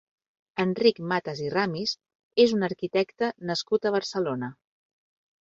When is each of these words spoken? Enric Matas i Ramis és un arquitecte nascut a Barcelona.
Enric 0.61 1.01
Matas 1.11 1.41
i 1.47 1.51
Ramis 1.55 1.93
és 2.45 2.57
un 2.59 2.69
arquitecte 2.69 3.31
nascut 3.51 3.87
a 3.87 3.95
Barcelona. 3.99 4.53